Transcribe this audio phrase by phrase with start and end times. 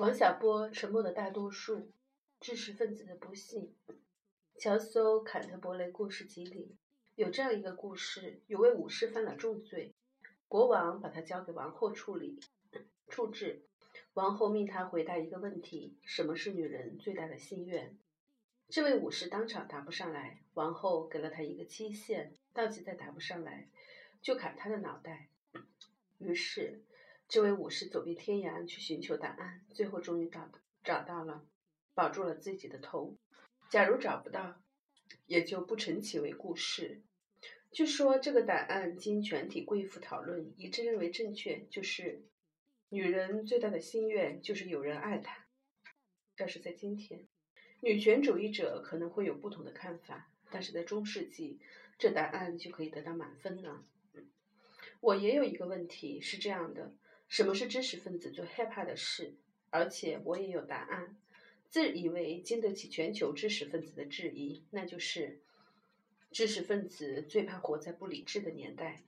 [0.00, 1.92] 王小波沉默的大多数，
[2.40, 3.76] 知识分子的不幸。
[4.58, 6.74] 乔叟坎特伯雷故事集里
[7.16, 9.92] 有这样一个故事：有位武士犯了重罪，
[10.48, 12.40] 国王把他交给王后处理
[13.08, 13.66] 处置。
[14.14, 17.94] 王后命他回答一个问题：什么是女人最大的心愿？
[18.70, 20.40] 这位武士当场答不上来。
[20.54, 23.68] 王后给了他一个期限，到期再答不上来，
[24.22, 25.28] 就砍他的脑袋。
[26.16, 26.80] 于是。
[27.30, 30.50] 这位武士走遍天涯去寻求答案，最后终于找
[30.82, 31.46] 找到了，
[31.94, 33.16] 保住了自己的头。
[33.68, 34.60] 假如找不到，
[35.26, 37.02] 也就不成其为故事。
[37.70, 42.24] 据说这个答案经全体贵妇讨论一致认为正确，就是
[42.88, 45.46] 女人最大的心愿就是有人爱她。
[46.36, 47.28] 要是在今天，
[47.80, 51.60] 女权主义者可能会有不同的看法，但是在中世纪，
[51.96, 53.84] 这答案就可以得到满分了。
[55.00, 56.92] 我也有一个问题是这样的。
[57.30, 59.36] 什么是知识分子最害怕的事？
[59.70, 61.16] 而且我也有答案，
[61.68, 65.38] 自以为经得起全球知识分子的质疑，那就是
[66.32, 69.04] 知识分子最怕活在不理智的年代。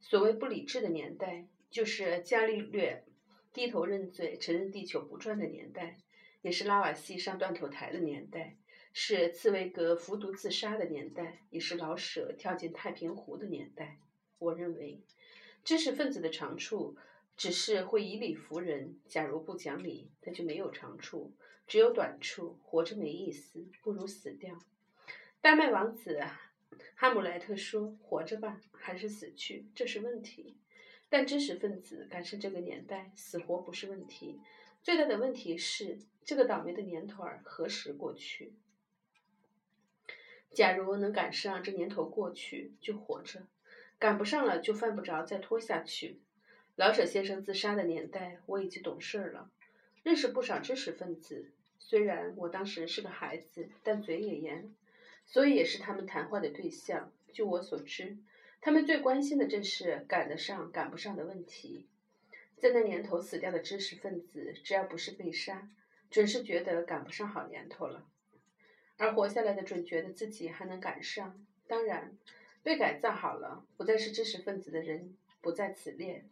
[0.00, 3.04] 所谓不理智的年代，就是伽利略
[3.52, 5.98] 低头认罪、承认地球不转的年代，
[6.40, 8.56] 也是拉瓦锡上断头台的年代，
[8.92, 14.00] 是茨威格服毒自杀的年代，也是老舍跳进太平湖的年代。
[14.40, 15.00] 我认为，
[15.62, 16.96] 知识分子的长处。
[17.36, 18.98] 只是会以理服人。
[19.08, 21.32] 假如不讲理，那就没有长处，
[21.66, 22.58] 只有短处。
[22.62, 24.58] 活着没意思，不如死掉。
[25.40, 26.20] 丹麦王子
[26.94, 30.56] 哈姆莱特说：“活着吧，还是死去，这是问题。”
[31.10, 34.40] 但知识分子赶上这个年代，死活不是问题。
[34.82, 38.54] 最大的问题是，这个倒霉的年头儿何时过去？
[40.54, 43.40] 假如能赶上这年头过去，就活着；
[43.98, 46.20] 赶不上了，就犯不着再拖下去。
[46.74, 49.50] 老舍先生自杀的年代，我已经懂事了，
[50.02, 51.50] 认识不少知识分子。
[51.78, 54.74] 虽然我当时是个孩子，但嘴也严，
[55.26, 57.12] 所以也是他们谈话的对象。
[57.30, 58.16] 据我所知，
[58.62, 61.86] 他们最关心的正是赶得上赶不上的问题。
[62.56, 65.68] 在那年头死掉的知识分子，只要不是被杀，
[66.10, 68.06] 准是觉得赶不上好年头了；
[68.96, 71.44] 而活下来的准觉得自己还能赶上。
[71.66, 72.16] 当然，
[72.62, 76.24] 被改造好了，不再是知识分子的人不在此列。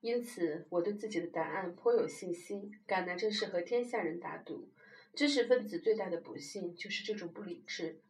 [0.00, 2.72] 因此，我对自己的答案颇有信心。
[2.86, 4.70] 敢拿正是和天下人打赌，
[5.14, 8.00] 知识分子最大的不幸就是这种不理智。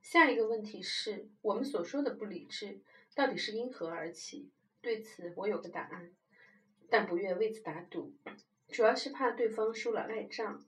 [0.00, 2.80] 下一个问题是我们所说的不理智
[3.14, 4.50] 到底是因何而起？
[4.80, 6.12] 对此，我有个答案，
[6.88, 8.14] 但不愿为此打赌，
[8.68, 10.64] 主要是怕对方输了赖账。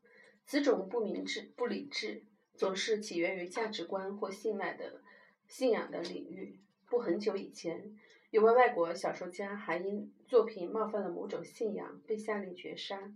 [0.46, 2.24] 此种不明智、不理智，
[2.54, 5.00] 总是起源于价值观或信赖的
[5.46, 6.60] 信仰的领域。
[6.86, 7.96] 不很久以前。
[8.34, 13.14] 有位外国小说家还因作品冒犯了某种信仰，被下令绝杀，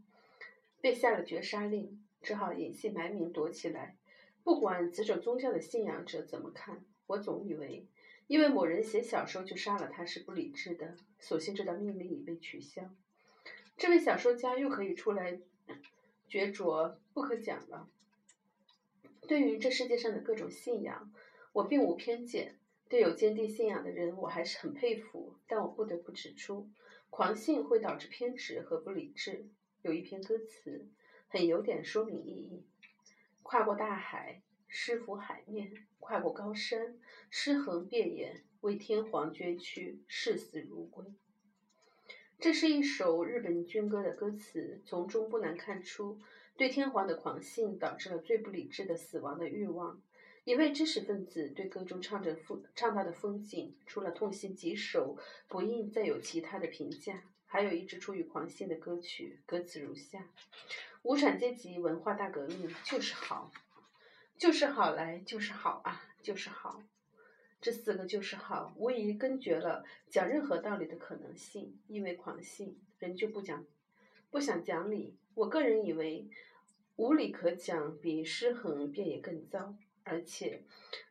[0.81, 3.97] 被下了绝杀令，只好隐姓埋名躲起来。
[4.45, 7.89] 不管此种宗教的信仰者怎么看，我总以为，
[8.29, 10.95] 因为某人写小说就杀了他是不理智的。
[11.19, 12.89] 所幸这道命令已被取消，
[13.77, 15.41] 这位小说家又可以出来
[16.29, 17.89] 角逐不可讲了。
[19.27, 21.13] 对于这世界上的各种信仰，
[21.53, 22.58] 我并无偏见。
[22.89, 25.37] 对有坚定信仰的人，我还是很佩服。
[25.47, 26.69] 但我不得不指出，
[27.11, 29.47] 狂信会导致偏执和不理智。
[29.83, 30.89] 有一篇歌词
[31.29, 32.65] 很有点说明意义：
[33.43, 36.99] 跨过大海，诗服海面；跨过高山，
[37.31, 41.05] 尸横遍野，为天皇捐躯，视死如归。
[42.41, 46.19] 这是一首日本军歌的歌词，从中不难看出，
[46.57, 50.01] 对天皇的狂信导致了最不理智的死亡的欲望。
[50.49, 57.23] 一位知识分子对歌中唱着风唱到的风景，除了痛心疾首，不应再有其他的评价。
[57.45, 60.27] 还有一支出于狂信的歌曲，歌词如下：
[61.03, 63.53] 无产阶级文化大革命就是好，
[64.39, 66.83] 就是好来就是好啊，就是好。
[67.61, 71.79] 这四个就是好，无疑根绝了讲任何道理的可能性。
[71.89, 73.67] 因为狂信，人就不讲，
[74.31, 75.15] 不想讲理。
[75.35, 76.27] 我个人以为，
[76.97, 79.77] 无理可讲比失衡便也更糟。
[80.09, 80.65] 而且，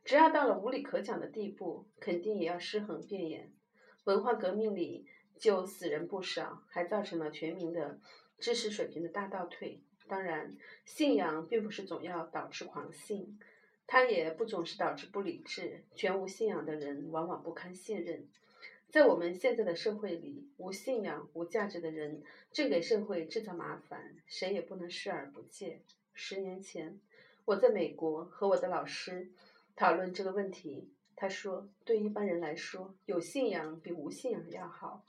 [0.03, 3.51] 只要到了无理可讲的地步，肯定也要尸横遍野。
[4.05, 5.05] 文化革命里
[5.37, 7.99] 就死人不少，还造成了全民的
[8.39, 9.81] 知识水平的大倒退。
[10.07, 13.39] 当然，信仰并不是总要导致狂信，
[13.85, 15.83] 它也不总是导致不理智。
[15.93, 18.27] 全无信仰的人往往不堪信任。
[18.89, 25.81] 在我们现在的社会里，无信仰、无价值的人正给社会制造麻烦，谁也不能视而不见。
[26.13, 26.99] 十年前。
[27.47, 29.31] 我在美国和我的老师
[29.73, 35.05] 讨论这个问题，他说：“对一般人来说，有信仰比无信仰要好。”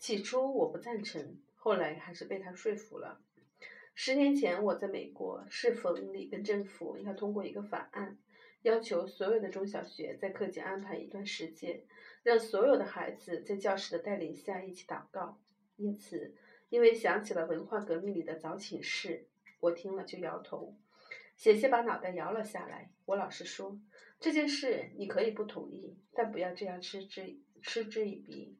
[0.00, 3.20] 起初我不赞成，后来还是被他说服了。
[3.94, 8.16] 十年前我在美国，适逢里根政府要通过一个法案，
[8.62, 11.82] 要求所有的中小学在课间安排一段时间，
[12.22, 15.38] 让所有的孩子在教师的带领下一起祷告。
[15.76, 16.34] 因此，
[16.70, 19.26] 因为想起了文化革命里的早寝事，
[19.60, 20.74] 我听了就摇头，
[21.36, 22.90] 险些把脑袋摇了下来。
[23.04, 23.80] 我老师说
[24.20, 28.56] ：“这件事你可以不同意，但不要这样嗤之嗤之以鼻。”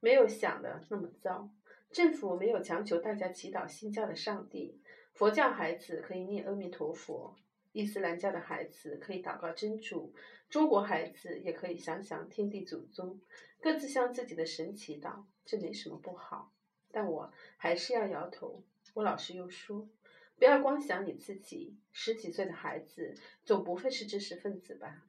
[0.00, 1.50] 没有想的那么糟。
[1.92, 4.80] 政府没有强求大家祈祷新教的上帝，
[5.12, 7.36] 佛教孩子可以念阿弥陀佛，
[7.72, 10.14] 伊斯兰教的孩子可以祷告真主，
[10.48, 13.20] 中国孩子也可以想想天地祖宗，
[13.60, 16.52] 各自向自己的神祈祷，这没什么不好。
[16.92, 18.62] 但我还是要摇头。
[18.94, 19.88] 我老师又说，
[20.40, 23.14] 不要光想你自己，十几岁的孩子
[23.44, 25.06] 总不会是知识分子吧？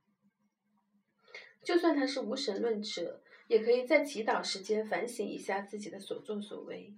[1.64, 3.24] 就算他是无神论者。
[3.48, 6.94] 也可以在祈祷时间反省一下自己的所作所为，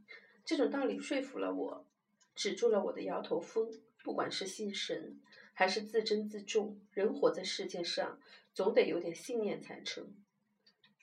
[0.46, 1.88] 这种道理说服了我，
[2.36, 3.72] 止住了我的摇头风。
[4.04, 5.20] 不管是信神，
[5.54, 8.20] 还是自珍自重，人活在世界上，
[8.54, 10.14] 总得有点信念才成。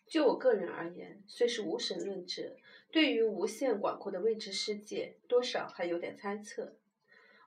[0.06, 2.56] 就我个人而言，虽是无神论者，
[2.92, 6.76] 对于无限广阔的未知世界，多少还有点猜测。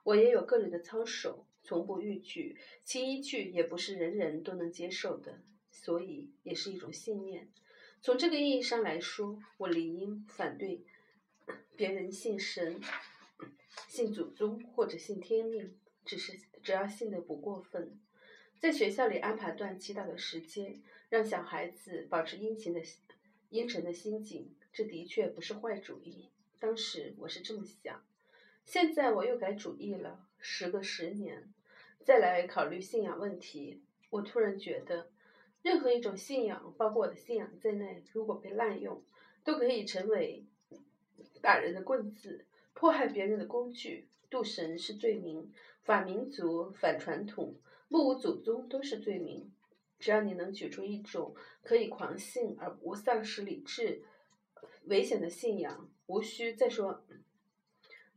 [0.04, 5.42] 我也有个人的操守，从不逾矩，其依据也不是人人都能接受的，
[5.72, 7.50] 所以也是一种信念。
[8.00, 10.84] 从这个意义上来说，我理应反对
[11.74, 12.80] 别人信神、
[13.88, 15.74] 信祖宗或者信天命，
[16.04, 17.98] 只是只要信的不过分。
[18.60, 22.82] 在学校里安排段祈祷的时间，让小孩子保持殷勤的
[23.48, 26.28] 阴沉的心境，这的确不是坏主意。
[26.58, 28.04] 当时我是这么想，
[28.64, 30.26] 现在我又改主意了。
[30.38, 31.52] 时隔十年，
[32.04, 35.10] 再来考虑信仰问题，我突然觉得。
[35.62, 39.02] 任何一种信仰，包括我的信仰在内，如果被滥用，
[39.42, 40.44] 都可以成为
[41.40, 42.44] 打人的棍子、
[42.74, 44.06] 迫害别人的工具。
[44.30, 45.50] 妒神是罪名，
[45.82, 47.54] 反民族、反传统、
[47.88, 49.50] 目无祖宗都是罪名。
[49.98, 54.02] 只要你能举出一种可以狂信而不丧失理智、
[54.84, 57.02] 危险的信仰，无需再说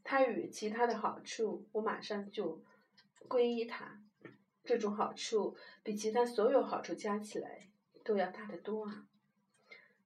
[0.09, 2.62] 它与其他的好处，我马上就
[3.27, 4.01] 皈依它。
[4.63, 7.68] 这种好处比其他所有好处加起来
[8.06, 9.06] 都要大得多啊！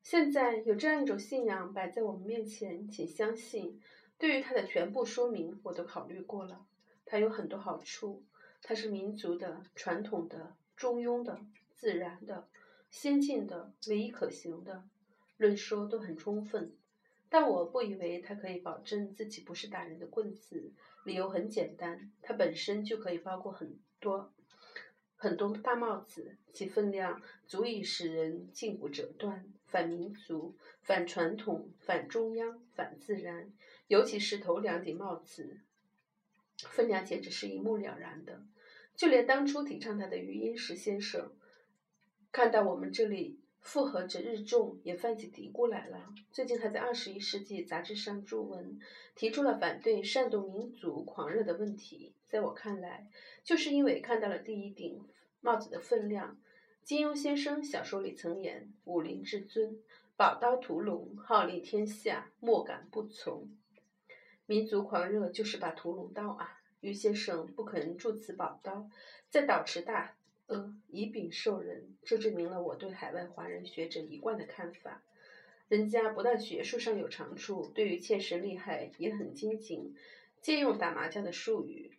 [0.02, 3.80] 现在有这样一种信仰摆在我们面前，请相信，
[4.18, 6.66] 对于它的全部说明我都考虑过了。
[7.06, 8.24] 它有很多好处，
[8.64, 11.40] 它是民族的、传统的、中庸的、
[11.76, 12.48] 自然的、
[12.90, 14.84] 先进的、唯一可行的，
[15.38, 16.76] 论说都很充分。
[17.32, 20.74] 但我不以为他可以保证自己不是打人的棍子。
[21.06, 24.34] 理由很简单，它本身就可以包括很多。
[25.16, 29.46] 很多大帽子，其分量足以使人胫骨折断。
[29.66, 33.54] 反民族、反传统、反中央、反自然，
[33.88, 35.62] 尤其是头两顶帽子，
[36.58, 38.44] 分量简直是一目了然的。
[38.96, 41.32] 就连当初提倡他的余英时先生，
[42.32, 46.14] 看到我们这里附和者日众，也泛起嘀咕来了。
[46.32, 48.80] 最近还在《二十一世纪》杂志上著文，
[49.16, 52.14] 提出了反对煽动民族狂热的问题。
[52.28, 53.08] 在我看来，
[53.44, 55.02] 就是因为看到了第一顶
[55.40, 56.38] 帽子的分量。
[56.84, 59.80] 金庸先生小说里曾言：“武林至尊，
[60.18, 63.48] 宝刀屠龙，号令天下，莫敢不从。”
[64.48, 66.58] 民族狂热就是把屠龙刀啊！
[66.80, 68.90] 于先生不肯铸此宝刀，
[69.30, 70.16] 在倒持大
[70.52, 75.02] 阿以柄受人，这证明了我对海外华人学者一贯的看法。
[75.68, 79.96] 人家不但学术上有长处，对于切实利害也很精进，
[80.42, 81.98] 借用打麻将的术语。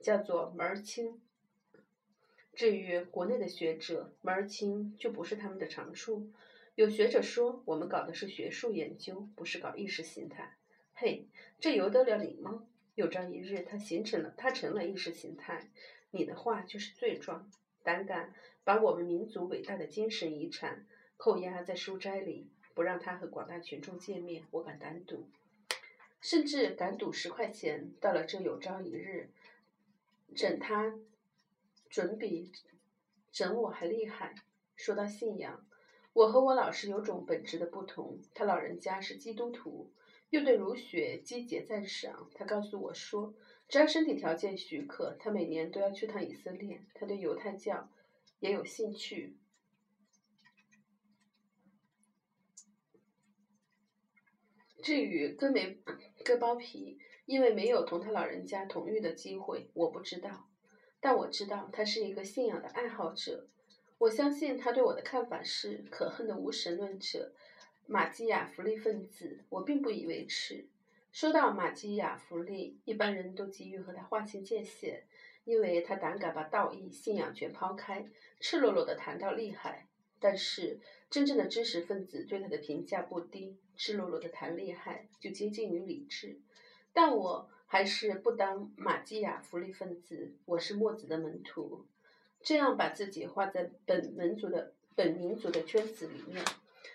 [0.00, 1.18] 叫做门儿清。
[2.52, 6.30] 至于国内的学者，门儿清就不是他们的长处。
[6.74, 10.58] 有学者说，我们搞的是学术研究，不是搞意识形态。
[10.92, 11.26] 嘿，
[11.58, 12.66] 这由得了你吗？
[12.96, 15.70] 有朝一日，他形成了，他成了意识形态，
[16.10, 17.50] 你的话就是罪状。
[17.84, 20.86] 胆敢把我们民族伟大的精神遗产
[21.16, 25.28] 扣押在书斋里，不让他和广大群众见面，我敢胆赌，
[26.20, 27.92] 甚至敢赌十块钱。
[28.00, 29.30] 到了这有朝一日。
[30.34, 30.98] 整他
[31.88, 32.50] 准比
[33.30, 34.34] 整我还厉害。
[34.74, 35.64] 说到信仰，
[36.12, 38.18] 我和我老师有种本质的不同。
[38.34, 39.92] 他老人家是基督徒，
[40.30, 42.28] 又对儒学积极赞赏。
[42.34, 43.34] 他告诉我说，
[43.68, 46.84] 只要身体条件许可，他每年都要去趟以色列。
[46.94, 47.88] 他对犹太教
[48.40, 49.36] 也有兴趣。
[54.82, 55.78] 至于割没
[56.24, 56.98] 割包皮。
[57.26, 60.46] 因为没有同他老人家同浴的机会，我不知道。
[61.00, 63.48] 但我知道他是一个信仰的爱好者。
[63.96, 67.32] 我相信他对我的看法是可恨的无神论者，
[67.86, 69.42] 马基雅福利分子。
[69.48, 70.68] 我并不以为耻。
[71.14, 75.04] 说到马基雅弗利，一般人都急于和他划清界限，
[75.44, 78.04] 因为他胆敢把道义、信仰全抛开，
[78.40, 79.86] 赤裸裸地谈到厉害。
[80.18, 86.40] 但是，真正的知识分子对他的评价不低，赤裸裸地谈厉害，就接近于理智。
[86.92, 91.86] 但我还是不当马基雅弗利分子，我是墨子的门徒。
[92.42, 96.44] 这样把自己画在本民族的本民族的圈子里面，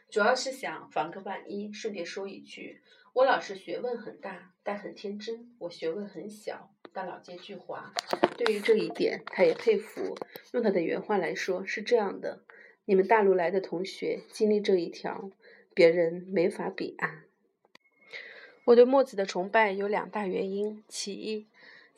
[0.10, 1.72] 主要是想防个万一。
[1.72, 2.82] 顺便说一句。
[3.14, 7.92] 我老师学问很大，但很天真；我学问很小，但老奸巨猾。
[8.38, 10.16] 对于这一点，他也佩服。
[10.54, 12.44] 用他的原话来说，是这样的：
[12.86, 15.32] 你们大陆来的同学经历这一条，
[15.74, 17.26] 别人没法比啊。
[18.66, 21.49] 我对墨子的崇拜有两大原因：其一，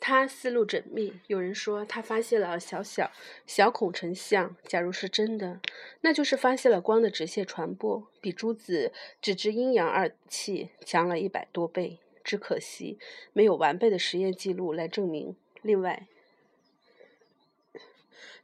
[0.04, 3.12] 他思路缜密，有人说他发现了小小
[3.46, 4.56] 小孔成像。
[4.64, 5.60] 假如是真的，
[6.00, 12.00] 那就是发现了光的直线传播，比朱子只知阴阳二气强了一百多倍。
[12.24, 12.98] 只可惜
[13.32, 15.36] 没有完备的实验记录来证明。
[15.62, 16.08] 另外，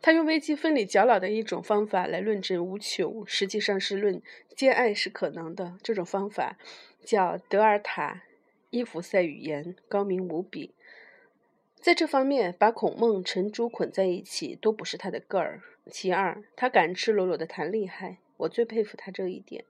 [0.00, 4.22] 他用微积分里较老的一种方法来论证无穷，实际上是论
[4.54, 5.76] 兼爱是可能的。
[5.82, 6.56] 这种方法
[7.04, 8.22] 叫德尔塔
[8.70, 10.72] 伊弗塞语言，高明无比。
[11.80, 15.62] 在这方面，把孔孟程朱捆在一起都不是他的个儿。
[15.90, 19.64] 其二，他敢赤裸裸地谈厉害，我最佩服他这一点。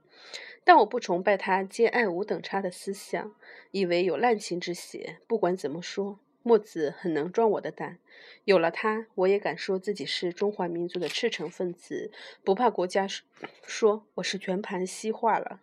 [0.65, 3.35] 但我不崇拜他兼爱无等差的思想，
[3.71, 5.19] 以为有滥情之嫌。
[5.27, 7.99] 不管怎么说，墨子很能壮我的胆。
[8.45, 12.11] 有了他，我也敢说自己是中华民族的赤诚分子，
[12.43, 13.07] 不怕国家
[13.65, 15.61] 说我是全盘西化了。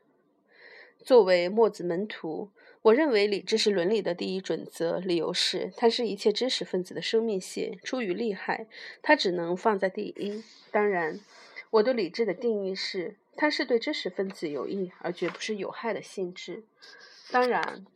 [1.04, 2.50] 作为墨子门徒。
[2.86, 7.80] 我认为理智是伦理的第一准则，理由是它是一切知识分子的生命线。
[7.84, 8.68] 出于利害，
[9.02, 10.44] 它只能放在第一。
[10.70, 11.20] 当然，
[11.72, 16.64] 我对理智的定义是，它是对知识分子有益，而绝不是有害的性质。
[17.32, 17.88] 当然，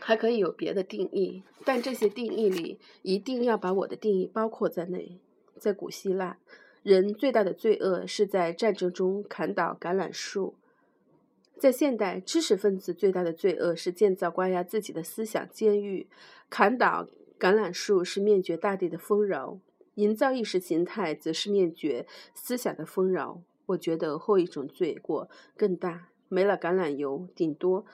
[0.00, 5.18] 还可以有别的定义，但这些定义里一定要把我的定义包括在内。
[5.58, 6.38] 在古希腊，
[6.82, 10.54] 人最大的罪恶是在战争中砍倒橄榄树。
[11.60, 16.06] 在现代，知识分子最大的罪恶是建造关押自己的思想监狱；
[16.48, 17.06] 砍倒
[17.38, 19.58] 橄榄树是灭绝大地的丰饶；
[19.96, 23.42] 营造意识形态则是灭绝思想的丰饶。
[23.66, 26.08] 我觉得后一种罪过更大。
[26.30, 27.84] 没了橄榄油，顶多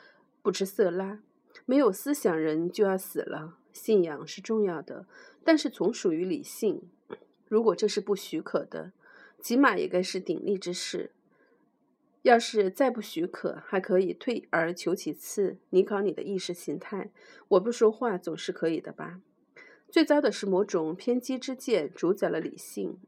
[0.42, 1.18] 不吃色拉；
[1.64, 3.58] 没有思想，人就要死了。
[3.72, 5.06] 信仰是重要的，
[5.42, 6.82] 但是从属于理性。
[7.48, 8.92] 如果这是不许可的，
[9.40, 11.10] 起码也该是鼎力之事。
[12.26, 17.12] 要是再不许可，还可以退而求其次，你搞你的意识形态，
[17.46, 19.20] 我不说话总是可以的吧？
[19.88, 22.98] 最糟的是某种偏激之见主宰了理性，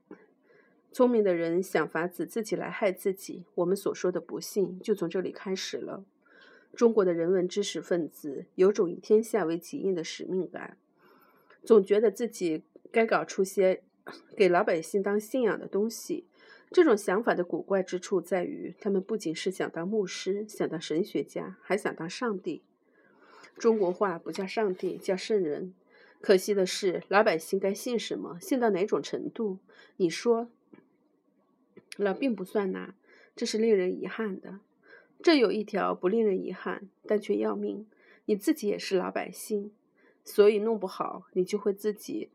[0.92, 3.44] 聪明的人想法子自己来害自己。
[3.56, 6.04] 我们所说的不幸就从这里开始了。
[6.76, 10.76] 中国的人文知识分子有种以天下为己任的使命感，
[11.64, 13.82] 总觉得自己该搞出些
[14.38, 16.28] 给老百姓当信仰的东西。
[16.70, 22.62] 这种想法的古怪之处在于，他们不仅是想当牧师，想当神学家，还想当上帝。
[23.56, 25.74] 中国话不叫上帝，叫圣人。
[26.20, 29.58] 可惜的是，老百姓该信什么，信到哪种程度，
[29.96, 30.48] 你说
[31.96, 32.94] 了并不算哪，
[33.34, 34.60] 这是令人遗憾的。
[35.22, 37.86] 这有一条不令人遗憾，但却要命。
[38.26, 39.72] 你自己也是老百姓，
[40.24, 42.28] 所以弄不好，你就会自己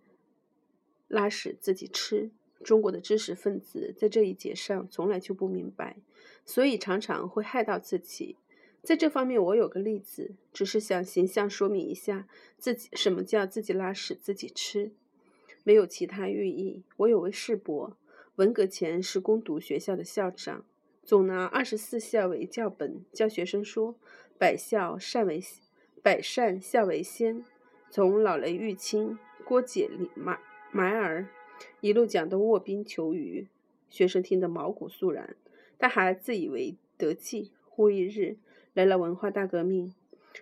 [1.08, 2.32] 拉屎自己吃。
[2.64, 5.98] 中国的知识分子在这一节上从来就不明白，
[6.46, 8.38] 所以常常会害到自己。
[8.82, 12.28] 在这方面，我有个例子，只是想形象说明一下
[12.58, 14.92] 自己什么叫自己拉屎自己吃，
[15.64, 16.84] 没有其他寓意。
[16.98, 17.96] 我有位世伯，
[18.36, 20.66] 文革前是攻读学校的校长，
[21.02, 23.96] 总拿二十四孝为教本，教学生说
[24.38, 25.42] 百孝善为
[26.02, 27.46] 百善孝为先，
[27.90, 30.40] 从老雷玉清、郭解、李马
[30.74, 31.30] 埋儿。
[31.82, 33.48] 一路讲到卧冰求鱼，
[33.90, 35.36] 学生听得毛骨悚然，
[35.78, 37.52] 他还自以为得计。
[37.76, 38.38] 忽一日
[38.76, 39.96] 来了文化大革命，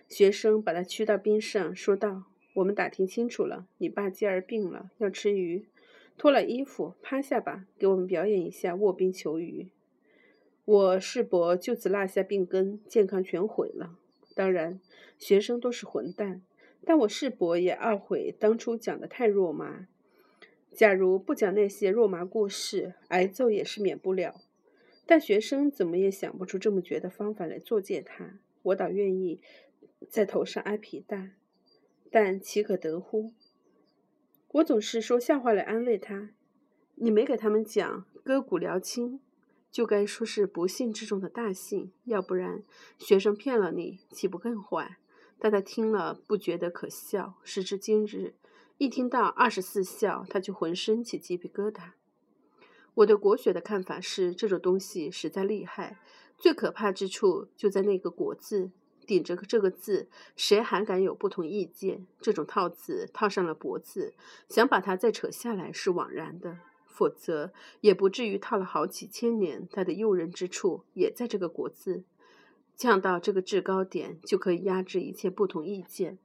[0.06, 2.24] 学生把他驱到冰上，说道
[2.56, 5.64] ：“我们打听清楚了，你爸今儿病了，要吃鱼，
[6.18, 9.68] 脱了衣服趴下吧，给我们表演一下卧冰求鱼。”
[10.66, 13.96] 我世伯就此落下病根，健康全毁了。
[14.34, 14.78] 当然，
[15.18, 16.42] 学生都是混蛋，
[16.84, 19.88] 但我世伯也懊悔当初讲的太肉麻。
[20.74, 24.40] 假如不讲那些肉麻故事，挨揍也是免不了。
[25.04, 29.40] 但学生怎么也想不出这么绝的方法来作践他，我倒愿意
[30.08, 31.32] 在头上挨皮带，
[32.10, 33.32] 但岂可得乎？
[34.52, 36.30] 我总是说笑话来安慰他。
[36.94, 39.20] 你没给他们讲割骨疗亲，
[39.70, 42.62] 就该说是不幸之中的大幸，要不然
[42.96, 44.96] 学生骗了你，岂不更坏？
[45.38, 47.34] 但他听了不觉得可笑。
[47.42, 48.34] 时至今日，
[48.82, 51.92] 一听到二十四孝，他就浑身起鸡皮疙瘩。
[52.94, 56.00] 我对国学的看法是，这种东西实在厉害，
[56.36, 58.72] 最可怕之处就在那个“国”字，
[59.06, 62.08] 顶着这个字，谁还敢有不同意见？
[62.20, 64.14] 这种套子套上了“脖子，
[64.48, 66.58] 想把它再扯下来是枉然的。
[66.88, 69.68] 否则也不至于套了好几千年。
[69.70, 72.02] 它的诱人之处也在这个“国”字，
[72.74, 76.18] 降到这个制高点，就可以压制一切不同意见。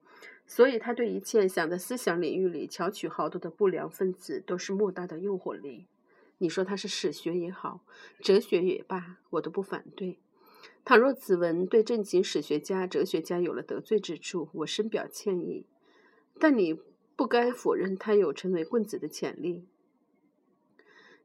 [0.50, 5.88] 所以，他对一切想在思想领域里巧取豪夺的不良分子，都是莫大的诱惑力。
[6.38, 7.82] 你说他是史学也好，
[8.22, 10.20] 哲学也罢，我都不反对。
[10.86, 15.66] 倘若此文对正经史学家、哲学家有了得罪之处，我深表歉意。
[16.40, 16.80] 但你
[17.18, 19.66] 不该否认他有成为棍子的潜力。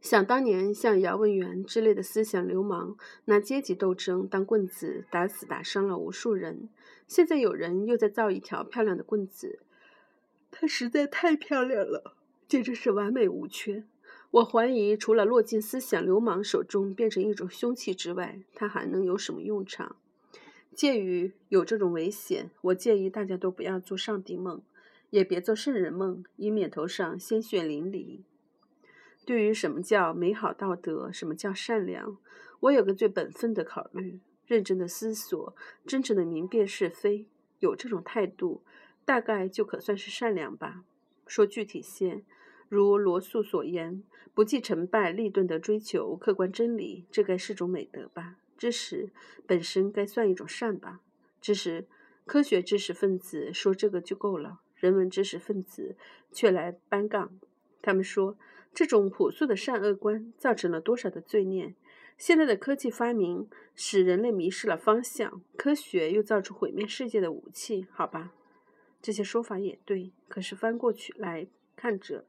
[0.03, 6.69] 想当年，像姚文元之类的思想流氓，拿阶级斗争当棍子，打死打伤了无数人。
[7.07, 9.61] 现在有人又在造一条漂亮的棍子，
[10.51, 12.17] 它实在太漂亮了，
[12.49, 13.85] 简直是完美无缺。
[14.33, 19.95] 我怀疑，除了落进思想流氓手中变成一种凶器之外，它还能有什么用场？
[20.75, 24.63] 鉴于有这种危险，我建议大家都不要做上帝梦，
[25.11, 28.23] 也别做圣人梦，以免头上鲜血淋漓。
[29.25, 32.17] 对于什么叫美好道德，什么叫善良，
[32.61, 35.55] 我有个最本分的考虑：认真的思索，
[35.87, 37.27] 真诚的明辨是非，
[37.61, 38.63] 有这种态度，
[39.05, 40.85] 大概就可算是善良吧。
[41.27, 42.23] 说具体些。
[42.69, 44.03] 如罗素所言，
[44.33, 48.37] 不计成败立顿地追求客观真理，这该是种美德吧？
[48.57, 49.11] 知识
[49.47, 51.01] 本身该算一种善吧？
[51.39, 51.87] 知识，
[52.25, 55.97] 科学知识分子说这个就够了，人文知识分子
[56.33, 57.31] 却来搬杠。
[57.83, 58.39] 他们说，
[58.73, 61.75] 这种朴素的善恶观造成了多少的罪孽？
[62.17, 68.33] 现在的科技发明使人类迷失了方向，科学又造出毁灭世界的武器，好吧？
[69.03, 72.25] 这些说法也对，可是翻过去来看着。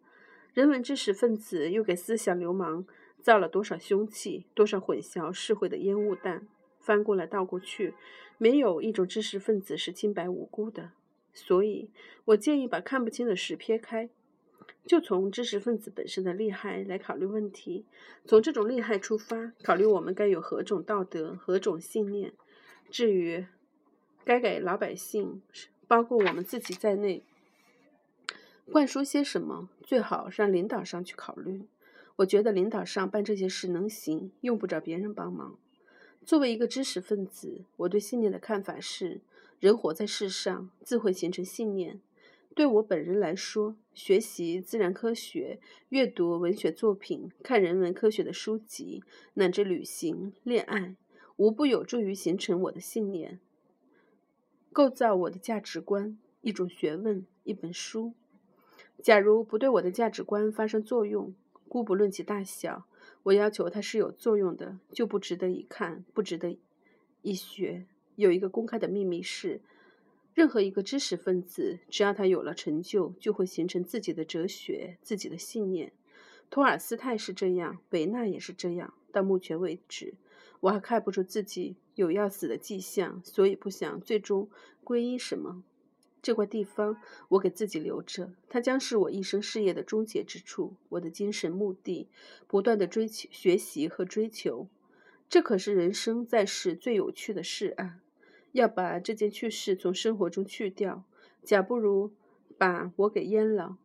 [0.54, 2.86] 人文知识分子又给思想流氓
[3.22, 6.48] 造了多少凶器，多少混淆社会的烟雾弹？
[6.80, 7.94] 翻过来倒过去，
[8.38, 10.92] 没有一种知识分子是清白无辜的。
[11.32, 11.90] 所以
[12.26, 14.10] 我建议把看不清的事撇开，
[14.86, 17.86] 就从知识分子本身的利害来考虑问题。
[18.26, 22.34] 从这种利害出发，考虑我们该有何种道德、何种信念。
[22.90, 23.46] 至于
[24.26, 25.42] 该给老百姓，
[25.88, 27.24] 包括我们自己在内。
[28.72, 31.66] 灌输些什么，最好让领导上去考虑。
[32.18, 35.58] 我觉得领导上办这些事能行，用不着别人帮忙。
[36.26, 39.22] 作为一个知识分子，我对信念的看法是：
[39.60, 42.00] 人活在世上，自会形成信念。
[42.56, 49.04] 对我本人来说，学习自然科学、阅读文学作品、看人文科学的书籍，
[49.36, 50.96] 乃至旅行、恋爱，
[51.36, 53.40] 无不有助于形成我的信念，
[54.72, 56.18] 构造我的价值观。
[56.42, 58.14] 一种学问，一本书。
[59.02, 61.34] 假如不对我的价值观发生作用，
[61.70, 62.86] 姑不论其大小，
[63.24, 66.58] 我要求它是有作用的，就不值得一看，不值得
[67.22, 67.86] 一学。
[68.16, 69.62] 有一个公开的秘密是，
[70.34, 75.94] 任何一个知识分子，只要他有了成就，就会形成自己的哲学、自己的信念。
[76.50, 78.94] 托尔斯泰是这样，维纳也是这样。
[79.12, 80.16] 到目前为止，
[80.60, 84.50] 我还看不出自己有要死的迹象，所以不想最终
[84.84, 85.64] 归因什么。
[86.22, 86.98] 这块地方
[87.30, 92.08] 我给自己留着，它将是我一生事业的终结之处，我的精神目的，
[92.48, 94.68] 不断的追求、学习和追求。
[95.28, 98.00] 这可是人生在世最有趣的事啊！
[98.54, 101.04] 要把这件趣事从生活中去掉，
[101.44, 102.14] 假不如
[102.58, 103.78] 把我给淹了。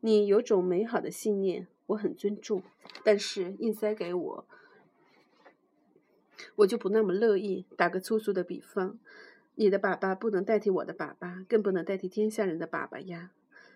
[0.00, 2.62] 你有种美好的信念，我很尊重，
[3.04, 4.46] 但是硬塞给我，
[6.56, 7.64] 我就不那么乐意。
[7.76, 8.98] 打个粗俗的比方。
[9.56, 13.32] 你的爸爸不能代替我的爸爸，更不能代替天下人的爸爸呀！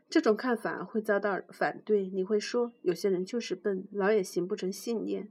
[0.08, 2.08] 这种看法会遭到反对。
[2.08, 5.28] 你会说，有些人就是笨，老也形不成信念，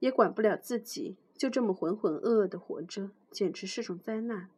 [0.00, 4.48] 也管不了自己，就这么浑浑噩噩的活着，简直是种灾难。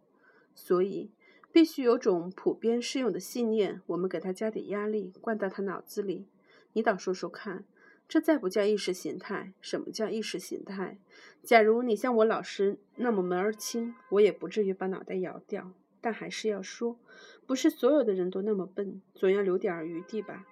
[0.55, 1.11] 所以，
[1.53, 6.27] 必须有种普遍适用的信念，我们给他加点压力，灌到他脑子里。
[6.73, 7.65] 你倒说说看。
[8.09, 9.53] 这再不叫意识形态？
[9.61, 10.97] 什么叫意识形态？
[11.43, 15.73] 假如你像我老师那么门儿清，我也不至于把脑袋摇掉。
[16.01, 17.01] 但还是要说，
[17.47, 20.47] 不是所有的人都那么笨，总要留点余地吧。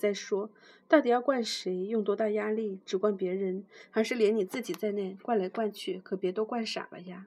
[0.00, 0.48] 再说，
[0.88, 2.80] 到底要惯谁，用多大压力？
[2.86, 7.26] 只惯别人，还是连你自己在内，惯来惯去，可别都惯傻了呀！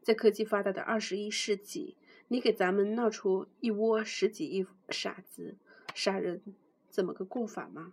[0.00, 1.96] 在科技发达的二十一世纪，
[2.28, 5.56] 你给咱们闹出一窝十几亿傻子、
[5.94, 6.40] 傻人，
[6.88, 7.92] 怎么个过法吗？